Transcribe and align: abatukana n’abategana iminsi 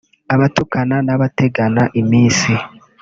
abatukana 0.33 0.95
n’abategana 1.05 1.83
iminsi 2.01 2.51